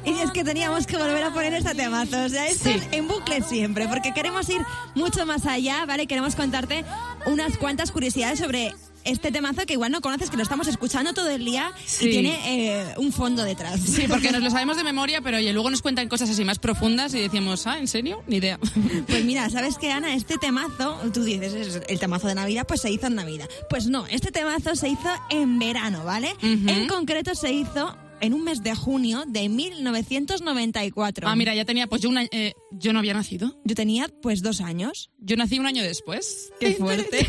Y 0.06 0.12
es 0.22 0.32
que 0.32 0.44
teníamos 0.44 0.88
que 0.88 0.98
volver 0.98 1.24
a 1.24 1.32
poner 1.34 1.54
este 1.54 1.76
temazo. 1.76 2.24
O 2.26 2.30
sea, 2.30 2.48
esto 2.48 2.70
Sí. 2.70 2.82
en 2.92 3.08
bucle 3.08 3.42
siempre, 3.44 3.88
porque 3.88 4.14
queremos 4.14 4.50
ir 4.50 4.62
mucho 4.96 5.26
más 5.26 5.46
allá, 5.46 5.86
¿vale? 5.86 6.08
Queremos 6.08 6.36
contarte 6.36 6.84
unas 7.28 7.58
cuantas 7.58 7.92
curiosidades 7.92 8.40
sobre 8.40 8.74
este 9.04 9.32
temazo 9.32 9.66
que 9.66 9.74
igual 9.74 9.92
no 9.92 10.02
conoces, 10.02 10.30
que 10.30 10.38
lo 10.38 10.44
estamos 10.44 10.68
escuchando 10.68 11.14
todo 11.14 11.30
el 11.30 11.44
día 11.46 11.72
Sí. 11.86 12.08
y 12.08 12.12
tiene 12.12 12.40
eh, 12.46 12.94
un 12.98 13.12
fondo 13.12 13.44
detrás. 13.44 13.80
Sí, 13.80 14.06
porque 14.08 14.32
nos 14.32 14.42
lo 14.44 14.50
sabemos 14.52 14.78
de 14.78 14.84
memoria, 14.84 15.22
pero 15.22 15.38
oye, 15.38 15.52
luego 15.54 15.70
nos 15.70 15.82
cuentan 15.82 16.08
cosas 16.10 16.30
así 16.30 16.44
más 16.46 16.60
profundas 16.60 17.14
y 17.14 17.20
decimos, 17.20 17.66
ah, 17.68 17.80
¿en 17.80 17.88
serio? 17.88 18.24
Ni 18.28 18.38
idea. 18.38 18.60
Pues 19.08 19.26
mira, 19.26 19.50
¿sabes 19.50 19.78
qué, 19.78 19.92
Ana? 19.92 20.14
Este 20.14 20.38
temazo, 20.38 20.98
tú 21.14 21.24
dices, 21.24 21.54
es 21.54 21.82
el 21.88 22.00
temazo 22.00 22.28
de 22.28 22.36
Navidad, 22.36 22.66
pues 22.68 22.82
se 22.82 22.92
hizo 22.92 23.08
en 23.08 23.16
Navidad. 23.16 23.50
Pues 23.70 23.88
no, 23.88 24.06
este 24.08 24.32
temazo 24.32 24.76
se 24.76 24.90
hizo 24.90 25.10
en 25.30 25.58
verano, 25.60 26.04
¿vale? 26.04 26.36
En 26.42 26.88
concreto 26.88 27.34
se 27.36 27.52
hizo 27.52 27.96
en 28.22 28.34
un 28.34 28.44
mes 28.44 28.64
de 28.64 28.76
junio 28.76 29.24
de 29.28 29.50
1994. 29.50 31.28
Ah, 31.28 31.36
mira, 31.36 31.56
ya 31.56 31.66
tenía, 31.66 31.88
pues 31.88 32.02
yo, 32.02 32.10
una, 32.10 32.24
eh, 32.32 32.54
yo 32.72 32.94
no 32.94 33.00
había 33.00 33.14
nacido. 33.14 33.60
Yo 33.64 33.76
tenía 33.76 34.08
pues 34.22 34.42
dos 34.42 34.62
años. 34.62 35.10
Yo 35.18 35.36
nací 35.36 35.60
un 35.60 35.66
año 35.66 35.84
después. 35.84 36.52
¡Qué 36.60 36.74
fuerte! 36.74 37.28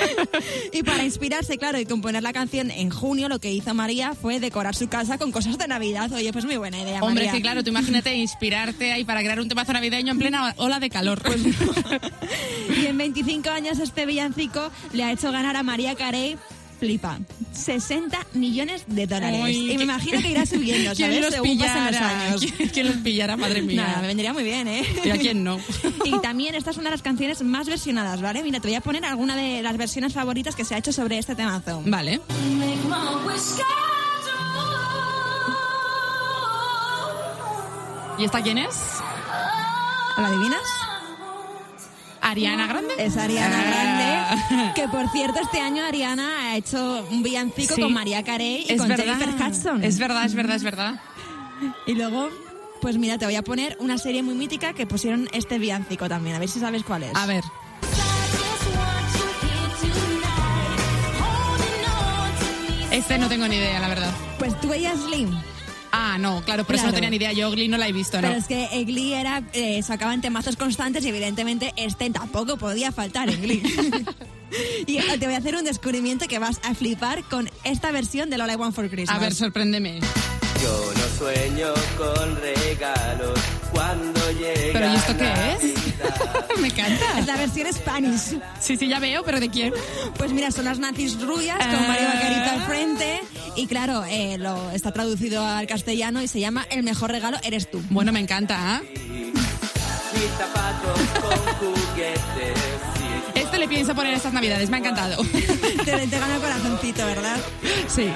y 0.72 0.82
para 0.82 1.04
inspirarse, 1.04 1.58
claro, 1.58 1.78
y 1.78 1.84
componer 1.84 2.22
la 2.22 2.32
canción 2.32 2.70
en 2.70 2.90
junio, 2.90 3.28
lo 3.28 3.38
que 3.40 3.52
hizo 3.52 3.74
María 3.74 4.14
fue 4.14 4.40
decorar 4.40 4.74
su 4.74 4.88
casa 4.88 5.18
con 5.18 5.32
cosas 5.32 5.58
de 5.58 5.68
Navidad. 5.68 6.12
Oye, 6.12 6.32
pues 6.32 6.44
muy 6.44 6.56
buena 6.56 6.80
idea, 6.80 7.00
Hombre, 7.02 7.26
María. 7.26 7.32
sí, 7.32 7.42
claro, 7.42 7.62
tú 7.62 7.70
imagínate 7.70 8.14
inspirarte 8.14 8.92
ahí 8.92 9.04
para 9.04 9.20
crear 9.20 9.40
un 9.40 9.48
temazo 9.48 9.72
navideño 9.72 10.12
en 10.12 10.18
plena 10.18 10.54
ola 10.56 10.80
de 10.80 10.90
calor. 10.90 11.22
Pues 11.22 11.40
Y 12.80 12.86
en 12.86 12.96
25 12.96 13.48
años 13.50 13.78
este 13.78 14.06
villancico 14.06 14.70
le 14.92 15.04
ha 15.04 15.12
hecho 15.12 15.32
ganar 15.32 15.56
a 15.56 15.62
María 15.62 15.94
Carey, 15.94 16.36
flipa, 16.80 17.18
60 17.52 18.18
millones 18.34 18.82
de 18.88 19.06
dólares. 19.06 19.40
Ay, 19.44 19.70
y 19.72 19.76
me 19.76 19.84
imagino 19.84 20.20
que 20.20 20.28
irá 20.30 20.44
subiendo, 20.46 20.92
¿Quién 20.96 21.10
¿sabes? 21.10 21.20
los 21.24 21.34
Según 21.34 21.58
pasen 21.58 21.84
los 21.84 21.90
pillara? 21.92 22.24
años. 22.26 22.40
¿Quién, 22.56 22.68
quién 22.70 22.86
los 22.88 22.96
pillara, 22.96 23.36
madre 23.36 23.62
mía? 23.62 23.82
Nada, 23.82 24.00
me 24.00 24.06
vendría 24.08 24.32
muy 24.32 24.42
bien, 24.42 24.66
¿eh? 24.66 24.82
¿Y 25.04 25.10
a 25.10 25.18
quién 25.18 25.44
no? 25.44 25.60
Y 26.04 26.18
también 26.20 26.54
esta 26.56 26.70
es 26.70 26.76
una 26.78 26.86
de 26.86 26.92
las 26.96 27.02
canciones 27.02 27.42
más 27.42 27.68
versionadas, 27.68 28.20
¿vale? 28.22 28.42
Mira, 28.42 28.58
te 28.60 28.68
voy 28.68 28.74
a 28.74 28.80
poner 28.80 29.04
alguna 29.04 29.36
de 29.36 29.62
las 29.62 29.76
versiones 29.76 30.12
favoritas 30.14 30.56
que 30.56 30.64
se 30.64 30.74
ha 30.74 30.78
hecho 30.78 30.92
sobre 30.92 31.18
este 31.18 31.34
temazo. 31.36 31.82
Vale. 31.86 32.20
¿Y 38.18 38.24
esta 38.24 38.42
quién 38.42 38.58
es? 38.58 38.76
¿Lo 40.18 40.26
adivinas? 40.26 40.60
¿Ariana 42.20 42.66
Grande? 42.66 42.94
Es 42.98 43.16
Ariana 43.16 43.56
Ah. 43.58 43.64
Que 44.74 44.88
por 44.88 45.08
cierto 45.10 45.40
este 45.40 45.60
año 45.60 45.84
Ariana 45.84 46.46
ha 46.50 46.56
hecho 46.56 47.06
un 47.10 47.22
villancico 47.22 47.74
Sí. 47.74 47.80
con 47.82 47.92
María 47.92 48.22
Carey 48.22 48.66
y 48.68 48.72
Es 48.72 48.78
con 48.78 48.88
verdad. 48.88 49.18
Jennifer 49.18 49.48
Hudson. 49.48 49.84
Es 49.84 49.98
verdad, 49.98 50.24
es 50.24 50.34
verdad, 50.34 50.56
es 50.56 50.62
verdad. 50.62 51.00
Y 51.86 51.94
luego, 51.94 52.28
pues 52.80 52.96
mira, 52.96 53.18
te 53.18 53.24
voy 53.26 53.36
a 53.36 53.42
poner 53.42 53.76
una 53.80 53.98
serie 53.98 54.22
muy 54.22 54.34
mítica 54.34 54.72
que 54.72 54.86
pusieron 54.86 55.28
este 55.32 55.58
villancico 55.58 56.08
también, 56.08 56.36
a 56.36 56.38
ver 56.38 56.48
si 56.48 56.60
sabes 56.60 56.82
cuál 56.84 57.02
es. 57.04 57.14
A 57.14 57.26
ver. 57.26 57.42
Este 62.90 63.18
no 63.18 63.28
tengo 63.28 63.46
ni 63.46 63.56
idea, 63.56 63.78
la 63.80 63.88
verdad. 63.88 64.12
Pues 64.38 64.58
tú 64.60 64.68
veías 64.68 64.98
Slim, 65.00 65.30
Ah, 66.02 66.16
no, 66.18 66.42
claro, 66.42 66.64
por 66.64 66.76
eso 66.76 66.86
no 66.86 66.94
tenía 66.94 67.10
ni 67.10 67.16
idea. 67.16 67.32
Yo 67.32 67.50
Glee 67.50 67.68
no 67.68 67.76
la 67.76 67.86
he 67.86 67.92
visto, 67.92 68.22
¿no? 68.22 68.28
pero 68.28 68.40
es 68.40 68.46
que 68.46 68.68
eh, 68.72 68.84
Glee 68.84 69.12
era, 69.12 69.42
eh, 69.52 69.82
sacaban 69.82 70.22
temazos 70.22 70.56
constantes 70.56 71.04
y 71.04 71.08
evidentemente 71.08 71.74
este 71.76 72.08
tampoco 72.08 72.56
podía 72.56 72.90
faltar 72.90 73.28
en 73.28 73.42
Glee. 73.42 73.62
y 74.86 74.96
eh, 74.96 75.18
te 75.18 75.26
voy 75.26 75.34
a 75.34 75.38
hacer 75.38 75.56
un 75.56 75.64
descubrimiento 75.64 76.26
que 76.26 76.38
vas 76.38 76.58
a 76.62 76.74
flipar 76.74 77.22
con 77.24 77.50
esta 77.64 77.90
versión 77.90 78.30
de 78.30 78.40
All 78.40 78.50
I 78.50 78.54
Want 78.54 78.74
for 78.74 78.88
Christmas. 78.88 79.14
A 79.14 79.20
ver, 79.20 79.34
sorpréndeme. 79.34 80.00
Yo 80.62 80.92
no 80.94 81.18
sueño 81.18 81.68
con 81.98 82.36
regalos 82.36 83.38
cuando 83.70 84.32
llega 84.32 84.72
¿Pero 84.72 84.92
y 84.92 84.96
esto 84.96 85.16
qué 85.18 85.52
es? 85.52 85.79
Me 86.60 86.68
encanta. 86.68 87.18
Es 87.18 87.26
la 87.26 87.36
versión 87.36 87.72
Spanish. 87.72 88.38
Sí, 88.60 88.76
sí, 88.76 88.88
ya 88.88 88.98
veo, 88.98 89.22
pero 89.24 89.40
¿de 89.40 89.48
quién? 89.50 89.72
Pues 90.16 90.32
mira, 90.32 90.50
son 90.50 90.64
las 90.66 90.78
nazis 90.78 91.20
rubias 91.20 91.58
con 91.58 91.76
Ah. 91.76 91.84
Mario 91.88 92.08
Vaquerito 92.08 92.50
al 92.50 92.62
frente. 92.66 93.20
Y 93.56 93.66
claro, 93.66 94.04
eh, 94.08 94.36
lo, 94.38 94.70
está 94.70 94.92
traducido 94.92 95.44
al 95.44 95.66
castellano 95.66 96.22
y 96.22 96.28
se 96.28 96.40
llama 96.40 96.66
El 96.70 96.82
mejor 96.82 97.10
regalo 97.10 97.38
eres 97.42 97.70
tú. 97.70 97.82
Bueno, 97.90 98.12
me 98.12 98.20
encanta, 98.20 98.56
¿ah? 98.76 98.82
Mis 100.12 100.30
le 103.60 103.68
pienso 103.68 103.94
poner 103.94 104.14
estas 104.14 104.32
navidades, 104.32 104.70
me 104.70 104.78
ha 104.78 104.80
encantado. 104.80 105.22
te, 105.84 106.06
te 106.06 106.18
gana 106.18 106.34
el 106.36 106.40
corazoncito, 106.40 107.04
¿verdad? 107.04 107.36
Sí. 107.88 108.06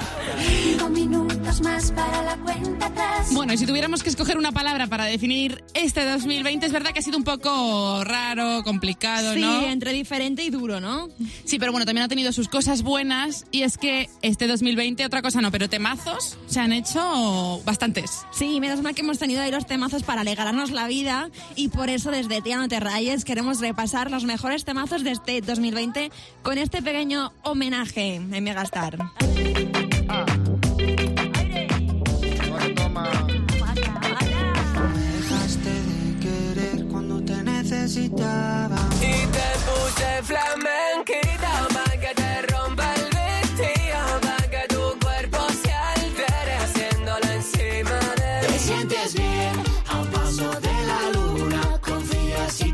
Cinco 0.63 0.89
minutos 0.89 1.61
más 1.61 1.91
para 1.91 2.23
la 2.23 2.35
cuenta 2.37 2.87
atrás. 2.87 3.27
Bueno, 3.31 3.53
y 3.53 3.57
si 3.57 3.65
tuviéramos 3.65 4.01
que 4.03 4.09
escoger 4.09 4.37
una 4.37 4.51
palabra 4.51 4.87
para 4.87 5.05
definir 5.05 5.63
este 5.73 6.03
2020, 6.03 6.65
es 6.65 6.71
verdad 6.71 6.91
que 6.91 6.99
ha 6.99 7.01
sido 7.03 7.17
un 7.17 7.23
poco 7.23 8.03
raro, 8.03 8.63
complicado, 8.63 9.33
Sí, 9.33 9.41
¿no? 9.41 9.61
entre 9.67 9.93
diferente 9.93 10.43
y 10.43 10.49
duro, 10.49 10.79
¿no? 10.79 11.09
Sí, 11.43 11.59
pero 11.59 11.71
bueno, 11.71 11.85
también 11.85 12.05
ha 12.05 12.07
tenido 12.09 12.31
sus 12.31 12.49
cosas 12.49 12.81
buenas 12.81 13.45
y 13.51 13.61
es 13.63 13.77
que 13.77 14.09
este 14.23 14.47
2020, 14.47 15.05
otra 15.05 15.21
cosa 15.21 15.41
no, 15.41 15.51
pero 15.51 15.69
temazos 15.69 16.37
se 16.47 16.59
han 16.59 16.73
hecho 16.73 17.61
bastantes. 17.65 18.25
Sí, 18.31 18.59
menos 18.59 18.81
mal 18.81 18.95
que 18.95 19.01
hemos 19.01 19.19
tenido 19.19 19.41
ahí 19.41 19.51
los 19.51 19.67
temazos 19.67 20.03
para 20.03 20.21
alegrarnos 20.21 20.71
la 20.71 20.87
vida 20.87 21.29
y 21.55 21.67
por 21.69 21.89
eso 21.89 22.09
desde 22.11 22.41
Tía 22.41 22.57
No 22.57 22.67
Te 22.67 22.79
Rayes 22.79 23.25
queremos 23.25 23.59
repasar 23.59 24.09
los 24.11 24.23
mejores 24.23 24.65
temazos 24.65 25.03
de 25.03 25.11
este 25.11 25.34
2020 25.41 26.11
con 26.43 26.57
este 26.57 26.81
pequeño 26.81 27.33
homenaje 27.43 28.15
en 28.15 28.43
Megastar. 28.43 28.97
Dejaste 34.93 35.69
de 35.69 36.19
querer 36.19 36.85
cuando 36.87 37.23
te 37.23 37.43
necesitaba. 37.43 38.77
Y 39.01 39.25
te 39.27 39.49
puse 39.65 40.23
flamenquita 40.23 41.67
para 41.73 41.99
que 41.99 42.13
te 42.15 42.41
rompa 42.43 42.93
el 42.95 43.05
vestido, 43.05 44.19
para 44.21 44.49
que 44.49 44.67
tu 44.73 44.99
cuerpo 44.99 45.39
se 45.63 45.71
altere 45.71 46.53
haciéndolo 46.63 47.27
encima 47.31 47.99
de 48.21 48.47
mí. 48.47 48.59
sientes 48.59 49.13
bien 49.13 49.55
a 49.89 50.01
un 50.01 50.07
paso 50.07 50.49
de 50.61 50.73
la 50.87 50.99
luna. 51.13 51.79
Confía 51.81 52.49
si 52.49 52.71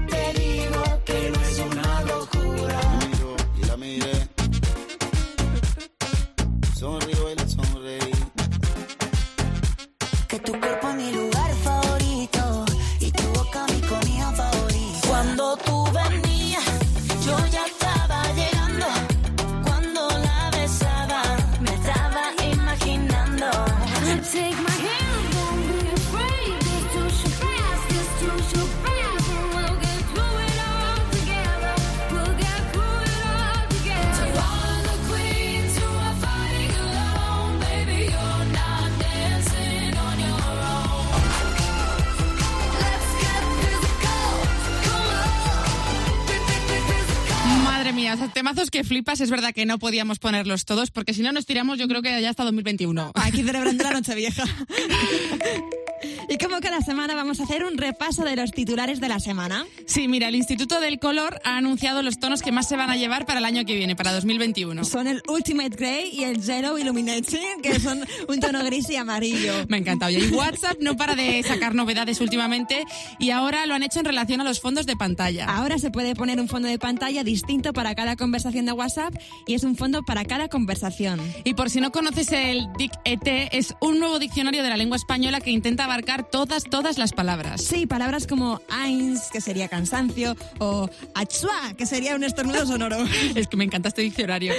temazos 48.61 48.69
que 48.69 48.83
flipas, 48.83 49.21
es 49.21 49.31
verdad 49.31 49.53
que 49.53 49.65
no 49.65 49.79
podíamos 49.79 50.19
ponerlos 50.19 50.65
todos 50.65 50.91
porque 50.91 51.13
si 51.13 51.23
no 51.23 51.31
nos 51.31 51.45
tiramos 51.45 51.79
yo 51.79 51.87
creo 51.87 52.01
que 52.01 52.21
ya 52.21 52.29
hasta 52.29 52.43
2021. 52.43 53.11
Aquí 53.15 53.43
celebrando 53.43 53.83
la 53.83 53.91
Nochevieja. 53.91 54.43
Y 56.29 56.37
como 56.37 56.59
cada 56.59 56.81
semana 56.81 57.15
vamos 57.15 57.39
a 57.39 57.43
hacer 57.43 57.63
un 57.63 57.77
repaso 57.77 58.23
de 58.23 58.35
los 58.35 58.51
titulares 58.51 58.99
de 58.99 59.07
la 59.07 59.19
semana. 59.19 59.65
Sí, 59.85 60.07
mira, 60.07 60.27
el 60.27 60.35
Instituto 60.35 60.79
del 60.79 60.99
Color 60.99 61.39
ha 61.43 61.57
anunciado 61.57 62.01
los 62.01 62.19
tonos 62.19 62.41
que 62.41 62.51
más 62.51 62.67
se 62.67 62.75
van 62.75 62.89
a 62.89 62.97
llevar 62.97 63.25
para 63.25 63.39
el 63.39 63.45
año 63.45 63.65
que 63.65 63.75
viene, 63.75 63.95
para 63.95 64.13
2021. 64.13 64.83
Son 64.85 65.07
el 65.07 65.21
Ultimate 65.27 65.75
Grey 65.75 66.09
y 66.13 66.23
el 66.23 66.41
Zero 66.41 66.77
Illuminating, 66.77 67.61
que 67.61 67.79
son 67.79 68.05
un 68.27 68.39
tono 68.39 68.63
gris 68.63 68.89
y 68.89 68.95
amarillo. 68.95 69.53
Me 69.67 69.77
ha 69.77 69.79
encantado. 69.79 70.11
Y 70.11 70.27
WhatsApp 70.29 70.77
no 70.79 70.95
para 70.97 71.15
de 71.15 71.43
sacar 71.43 71.75
novedades 71.75 72.21
últimamente 72.21 72.85
y 73.19 73.31
ahora 73.31 73.65
lo 73.65 73.75
han 73.75 73.83
hecho 73.83 73.99
en 73.99 74.05
relación 74.05 74.41
a 74.41 74.43
los 74.43 74.59
fondos 74.59 74.85
de 74.85 74.95
pantalla. 74.95 75.45
Ahora 75.45 75.77
se 75.77 75.91
puede 75.91 76.15
poner 76.15 76.39
un 76.39 76.47
fondo 76.47 76.67
de 76.67 76.79
pantalla 76.79 77.23
distinto 77.23 77.73
para 77.73 77.95
cada 77.95 78.15
conversación 78.15 78.65
de 78.65 78.71
WhatsApp 78.71 79.13
y 79.47 79.53
es 79.53 79.63
un 79.63 79.75
fondo 79.75 80.03
para 80.03 80.25
cada 80.25 80.47
conversación. 80.47 81.19
Y 81.43 81.53
por 81.53 81.69
si 81.69 81.81
no 81.81 81.91
conoces 81.91 82.31
el 82.31 82.67
DIC-ET, 82.77 83.49
es 83.51 83.75
un 83.81 83.99
nuevo 83.99 84.19
diccionario 84.19 84.63
de 84.63 84.69
la 84.69 84.77
lengua 84.77 84.97
española 84.97 85.41
que 85.41 85.51
intenta 85.51 85.87
abarcar 85.91 86.23
todas, 86.23 86.63
todas 86.63 86.97
las 86.97 87.11
palabras. 87.11 87.61
Sí, 87.61 87.85
palabras 87.85 88.25
como 88.25 88.61
eins, 88.85 89.29
que 89.31 89.41
sería 89.41 89.67
cansancio, 89.67 90.37
o 90.59 90.89
achua, 91.13 91.73
que 91.77 91.85
sería 91.85 92.15
un 92.15 92.23
estornudo 92.23 92.65
sonoro. 92.65 92.97
Es 93.35 93.47
que 93.47 93.57
me 93.57 93.65
encanta 93.65 93.89
este 93.89 94.01
diccionario. 94.01 94.53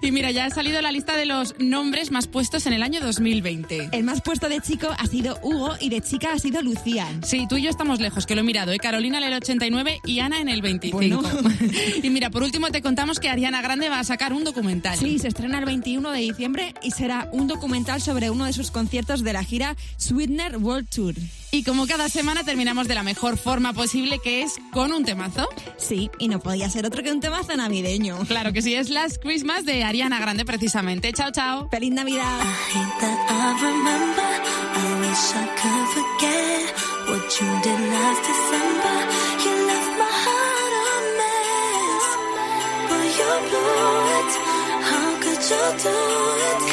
Y 0.00 0.12
mira, 0.12 0.30
ya 0.30 0.44
ha 0.44 0.50
salido 0.50 0.80
la 0.80 0.92
lista 0.92 1.16
de 1.16 1.26
los 1.26 1.54
nombres 1.58 2.10
más 2.10 2.26
puestos 2.26 2.66
en 2.66 2.72
el 2.72 2.82
año 2.82 3.00
2020. 3.00 3.88
El 3.92 4.04
más 4.04 4.20
puesto 4.20 4.48
de 4.48 4.60
chico 4.60 4.88
ha 4.96 5.06
sido 5.06 5.38
Hugo 5.42 5.74
y 5.80 5.88
de 5.88 6.00
chica 6.00 6.32
ha 6.32 6.38
sido 6.38 6.62
Lucía. 6.62 7.06
Sí, 7.22 7.46
tú 7.48 7.56
y 7.56 7.62
yo 7.62 7.70
estamos 7.70 8.00
lejos, 8.00 8.26
que 8.26 8.34
lo 8.34 8.42
he 8.42 8.44
mirado. 8.44 8.72
¿eh? 8.72 8.78
Carolina 8.78 9.18
en 9.18 9.24
el 9.24 9.34
89 9.34 10.00
y 10.04 10.20
Ana 10.20 10.40
en 10.40 10.48
el 10.48 10.62
25. 10.62 10.96
Bueno. 10.96 11.22
y 12.02 12.10
mira, 12.10 12.30
por 12.30 12.42
último 12.42 12.68
te 12.70 12.82
contamos 12.82 13.18
que 13.18 13.28
Ariana 13.28 13.62
Grande 13.62 13.88
va 13.88 13.98
a 13.98 14.04
sacar 14.04 14.32
un 14.32 14.44
documental. 14.44 14.98
Sí, 14.98 15.18
se 15.18 15.28
estrena 15.28 15.58
el 15.58 15.64
21 15.64 16.12
de 16.12 16.20
diciembre 16.20 16.74
y 16.82 16.92
será 16.92 17.28
un 17.32 17.48
documental 17.48 18.00
sobre 18.00 18.30
uno 18.30 18.44
de 18.44 18.52
sus 18.52 18.70
conciertos 18.70 19.22
de 19.22 19.32
la 19.32 19.42
gira 19.42 19.76
Sweetener 19.96 20.58
World 20.58 20.75
World 20.76 20.88
Tour. 20.90 21.14
Y 21.52 21.62
como 21.62 21.86
cada 21.86 22.08
semana 22.10 22.44
terminamos 22.44 22.86
de 22.86 22.94
la 22.94 23.02
mejor 23.02 23.38
forma 23.38 23.72
posible, 23.72 24.18
que 24.22 24.42
es 24.42 24.56
con 24.72 24.92
un 24.92 25.04
temazo. 25.04 25.48
Sí, 25.78 26.10
y 26.18 26.28
no 26.28 26.38
podía 26.38 26.68
ser 26.68 26.84
otro 26.84 27.02
que 27.02 27.10
un 27.10 27.20
temazo 27.20 27.56
navideño. 27.56 28.18
Claro 28.26 28.52
que 28.52 28.60
sí, 28.60 28.74
es 28.74 28.90
Last 28.90 29.22
Christmas 29.22 29.64
de 29.64 29.84
Ariana 29.84 30.20
Grande 30.20 30.44
precisamente. 30.44 31.12
Chao, 31.12 31.30
chao. 31.32 31.68
Feliz 31.70 31.92
Navidad. 31.92 32.40
You 45.48 45.54
do 45.54 45.90
it? 45.90 46.65